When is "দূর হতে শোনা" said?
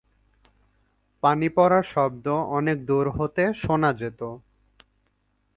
2.85-3.89